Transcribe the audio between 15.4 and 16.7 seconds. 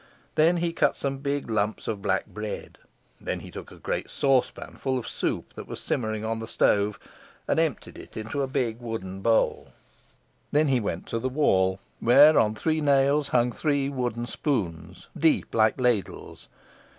like ladles.